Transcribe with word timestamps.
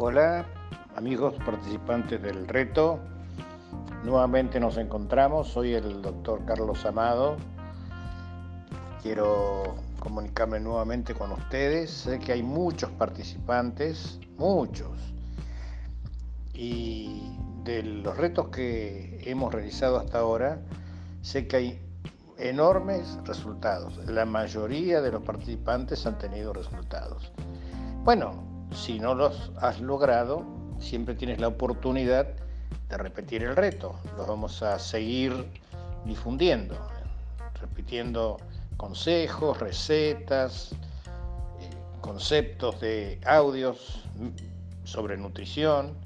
Hola 0.00 0.46
amigos 0.94 1.34
participantes 1.44 2.22
del 2.22 2.46
reto, 2.46 3.00
nuevamente 4.04 4.60
nos 4.60 4.76
encontramos, 4.76 5.48
soy 5.48 5.74
el 5.74 6.02
doctor 6.02 6.44
Carlos 6.44 6.86
Amado, 6.86 7.36
quiero 9.02 9.74
comunicarme 9.98 10.60
nuevamente 10.60 11.14
con 11.14 11.32
ustedes, 11.32 11.90
sé 11.90 12.20
que 12.20 12.30
hay 12.30 12.44
muchos 12.44 12.92
participantes, 12.92 14.20
muchos, 14.36 14.96
y 16.54 17.32
de 17.64 17.82
los 17.82 18.16
retos 18.16 18.50
que 18.50 19.20
hemos 19.24 19.52
realizado 19.52 19.98
hasta 19.98 20.20
ahora, 20.20 20.60
sé 21.22 21.48
que 21.48 21.56
hay 21.56 21.82
enormes 22.38 23.18
resultados, 23.24 23.96
la 24.06 24.24
mayoría 24.24 25.00
de 25.00 25.10
los 25.10 25.24
participantes 25.24 26.06
han 26.06 26.18
tenido 26.18 26.52
resultados. 26.52 27.32
Bueno, 28.04 28.57
si 28.72 28.98
no 28.98 29.14
los 29.14 29.50
has 29.60 29.80
logrado, 29.80 30.44
siempre 30.78 31.14
tienes 31.14 31.40
la 31.40 31.48
oportunidad 31.48 32.28
de 32.88 32.96
repetir 32.96 33.42
el 33.42 33.56
reto. 33.56 33.98
Los 34.16 34.26
vamos 34.26 34.62
a 34.62 34.78
seguir 34.78 35.46
difundiendo, 36.04 36.76
repitiendo 37.60 38.38
consejos, 38.76 39.58
recetas, 39.58 40.72
eh, 40.72 41.70
conceptos 42.00 42.80
de 42.80 43.20
audios 43.26 44.04
sobre 44.84 45.16
nutrición. 45.16 45.96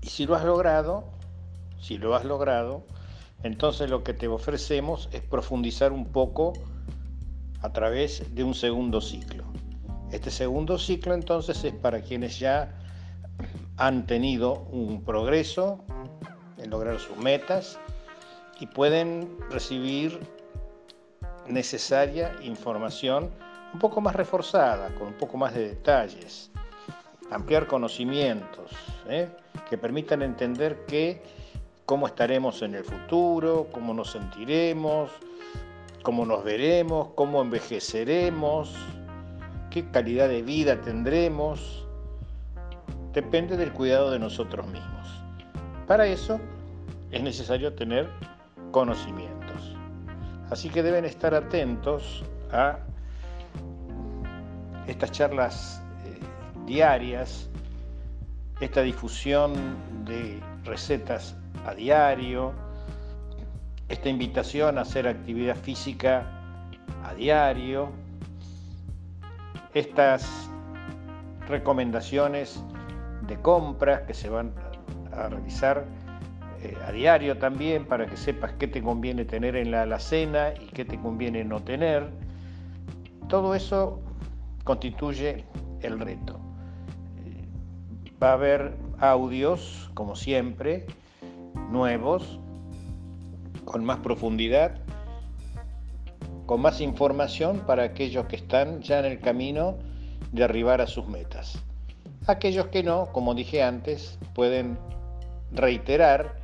Y 0.00 0.08
si 0.08 0.26
lo 0.26 0.36
has 0.36 0.44
logrado, 0.44 1.04
si 1.80 1.98
lo 1.98 2.14
has 2.14 2.24
logrado, 2.24 2.84
entonces 3.42 3.88
lo 3.88 4.02
que 4.02 4.14
te 4.14 4.28
ofrecemos 4.28 5.08
es 5.12 5.22
profundizar 5.22 5.92
un 5.92 6.06
poco 6.06 6.52
a 7.60 7.72
través 7.72 8.34
de 8.34 8.44
un 8.44 8.54
segundo 8.54 9.00
ciclo. 9.00 9.47
Este 10.12 10.30
segundo 10.30 10.78
ciclo 10.78 11.12
entonces 11.12 11.62
es 11.64 11.74
para 11.74 12.00
quienes 12.00 12.38
ya 12.38 12.72
han 13.76 14.06
tenido 14.06 14.66
un 14.72 15.04
progreso 15.04 15.84
en 16.56 16.70
lograr 16.70 16.98
sus 16.98 17.16
metas 17.18 17.78
y 18.58 18.66
pueden 18.66 19.36
recibir 19.50 20.18
necesaria 21.46 22.34
información 22.42 23.30
un 23.72 23.78
poco 23.78 24.00
más 24.00 24.16
reforzada, 24.16 24.94
con 24.94 25.08
un 25.08 25.14
poco 25.14 25.36
más 25.36 25.54
de 25.54 25.68
detalles, 25.68 26.50
ampliar 27.30 27.66
conocimientos 27.66 28.70
¿eh? 29.08 29.28
que 29.68 29.76
permitan 29.76 30.22
entender 30.22 30.86
que 30.86 31.22
cómo 31.84 32.06
estaremos 32.06 32.62
en 32.62 32.74
el 32.74 32.84
futuro, 32.84 33.68
cómo 33.72 33.92
nos 33.92 34.12
sentiremos, 34.12 35.10
cómo 36.02 36.24
nos 36.24 36.42
veremos, 36.44 37.08
cómo 37.14 37.42
envejeceremos, 37.42 38.74
qué 39.70 39.90
calidad 39.90 40.28
de 40.28 40.42
vida 40.42 40.80
tendremos, 40.80 41.86
depende 43.12 43.56
del 43.56 43.72
cuidado 43.72 44.10
de 44.10 44.18
nosotros 44.18 44.66
mismos. 44.66 45.08
Para 45.86 46.06
eso 46.06 46.40
es 47.10 47.22
necesario 47.22 47.72
tener 47.74 48.08
conocimientos. 48.70 49.76
Así 50.50 50.68
que 50.68 50.82
deben 50.82 51.04
estar 51.04 51.34
atentos 51.34 52.24
a 52.52 52.78
estas 54.86 55.12
charlas 55.12 55.82
eh, 56.04 56.18
diarias, 56.66 57.48
esta 58.60 58.82
difusión 58.82 59.54
de 60.04 60.40
recetas 60.64 61.36
a 61.66 61.74
diario, 61.74 62.52
esta 63.88 64.08
invitación 64.08 64.78
a 64.78 64.82
hacer 64.82 65.06
actividad 65.06 65.56
física 65.56 66.26
a 67.04 67.14
diario, 67.14 67.90
estas 69.78 70.50
recomendaciones 71.48 72.62
de 73.26 73.36
compras 73.40 74.02
que 74.02 74.14
se 74.14 74.28
van 74.28 74.52
a 75.12 75.28
realizar 75.28 75.86
eh, 76.62 76.76
a 76.86 76.92
diario 76.92 77.38
también 77.38 77.86
para 77.86 78.06
que 78.06 78.16
sepas 78.16 78.52
qué 78.54 78.66
te 78.66 78.82
conviene 78.82 79.24
tener 79.24 79.54
en 79.56 79.70
la 79.70 79.82
alacena 79.82 80.52
y 80.60 80.66
qué 80.66 80.84
te 80.84 80.98
conviene 80.98 81.44
no 81.44 81.62
tener. 81.62 82.10
Todo 83.28 83.54
eso 83.54 84.00
constituye 84.64 85.44
el 85.80 86.00
reto. 86.00 86.40
Va 88.20 88.30
a 88.30 88.32
haber 88.32 88.74
audios, 88.98 89.90
como 89.94 90.16
siempre, 90.16 90.86
nuevos, 91.70 92.40
con 93.64 93.84
más 93.84 93.98
profundidad 93.98 94.80
con 96.48 96.62
más 96.62 96.80
información 96.80 97.58
para 97.66 97.82
aquellos 97.82 98.24
que 98.24 98.36
están 98.36 98.80
ya 98.80 99.00
en 99.00 99.04
el 99.04 99.20
camino 99.20 99.76
de 100.32 100.44
arribar 100.44 100.80
a 100.80 100.86
sus 100.86 101.06
metas. 101.06 101.58
Aquellos 102.26 102.68
que 102.68 102.82
no, 102.82 103.12
como 103.12 103.34
dije 103.34 103.62
antes, 103.62 104.18
pueden 104.34 104.78
reiterar 105.52 106.36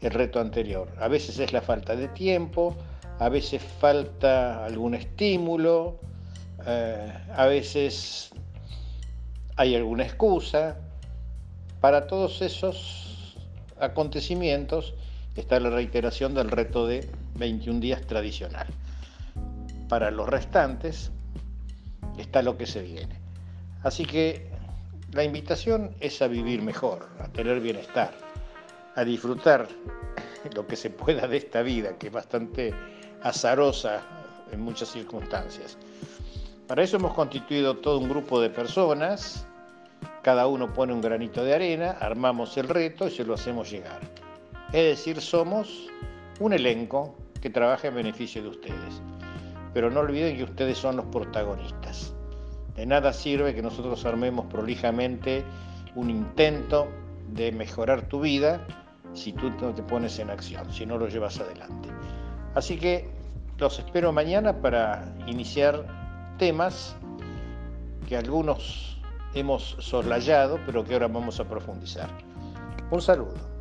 el 0.00 0.10
reto 0.10 0.40
anterior. 0.40 0.88
A 0.98 1.06
veces 1.06 1.38
es 1.38 1.52
la 1.52 1.60
falta 1.60 1.94
de 1.94 2.08
tiempo, 2.08 2.74
a 3.20 3.28
veces 3.28 3.62
falta 3.62 4.64
algún 4.64 4.96
estímulo, 4.96 6.00
eh, 6.66 7.12
a 7.32 7.46
veces 7.46 8.30
hay 9.54 9.76
alguna 9.76 10.02
excusa. 10.02 10.76
Para 11.80 12.08
todos 12.08 12.42
esos 12.42 13.36
acontecimientos 13.78 14.94
está 15.36 15.60
la 15.60 15.70
reiteración 15.70 16.34
del 16.34 16.50
reto 16.50 16.84
de 16.88 17.08
21 17.36 17.78
días 17.78 18.00
tradicional 18.08 18.66
para 19.92 20.10
los 20.10 20.26
restantes 20.26 21.10
está 22.16 22.40
lo 22.40 22.56
que 22.56 22.64
se 22.64 22.80
viene. 22.80 23.14
Así 23.82 24.06
que 24.06 24.48
la 25.10 25.22
invitación 25.22 25.94
es 26.00 26.22
a 26.22 26.28
vivir 26.28 26.62
mejor, 26.62 27.10
a 27.20 27.28
tener 27.28 27.60
bienestar, 27.60 28.10
a 28.94 29.04
disfrutar 29.04 29.68
lo 30.54 30.66
que 30.66 30.76
se 30.76 30.88
pueda 30.88 31.28
de 31.28 31.36
esta 31.36 31.60
vida, 31.60 31.98
que 31.98 32.06
es 32.06 32.12
bastante 32.14 32.72
azarosa 33.22 34.00
en 34.50 34.62
muchas 34.62 34.88
circunstancias. 34.88 35.76
Para 36.66 36.84
eso 36.84 36.96
hemos 36.96 37.12
constituido 37.12 37.76
todo 37.76 37.98
un 37.98 38.08
grupo 38.08 38.40
de 38.40 38.48
personas, 38.48 39.46
cada 40.22 40.46
uno 40.46 40.72
pone 40.72 40.94
un 40.94 41.02
granito 41.02 41.44
de 41.44 41.52
arena, 41.52 41.98
armamos 42.00 42.56
el 42.56 42.70
reto 42.70 43.08
y 43.08 43.10
se 43.10 43.24
lo 43.24 43.34
hacemos 43.34 43.70
llegar. 43.70 44.00
Es 44.68 44.96
decir, 44.96 45.20
somos 45.20 45.88
un 46.40 46.54
elenco 46.54 47.14
que 47.42 47.50
trabaja 47.50 47.88
en 47.88 47.96
beneficio 47.96 48.42
de 48.42 48.48
ustedes 48.48 49.02
pero 49.74 49.90
no 49.90 50.00
olviden 50.00 50.36
que 50.36 50.44
ustedes 50.44 50.78
son 50.78 50.96
los 50.96 51.06
protagonistas. 51.06 52.14
De 52.74 52.86
nada 52.86 53.12
sirve 53.12 53.54
que 53.54 53.62
nosotros 53.62 54.04
armemos 54.04 54.46
prolijamente 54.46 55.44
un 55.94 56.10
intento 56.10 56.88
de 57.28 57.52
mejorar 57.52 58.02
tu 58.08 58.20
vida 58.20 58.66
si 59.12 59.32
tú 59.32 59.50
no 59.60 59.74
te 59.74 59.82
pones 59.82 60.18
en 60.18 60.30
acción, 60.30 60.72
si 60.72 60.86
no 60.86 60.96
lo 60.96 61.08
llevas 61.08 61.38
adelante. 61.38 61.88
Así 62.54 62.78
que 62.78 63.10
los 63.58 63.78
espero 63.78 64.12
mañana 64.12 64.60
para 64.60 65.04
iniciar 65.26 65.86
temas 66.38 66.96
que 68.08 68.16
algunos 68.16 69.00
hemos 69.34 69.76
soslayado, 69.78 70.58
pero 70.66 70.84
que 70.84 70.94
ahora 70.94 71.08
vamos 71.08 71.40
a 71.40 71.44
profundizar. 71.44 72.08
Un 72.90 73.00
saludo. 73.00 73.51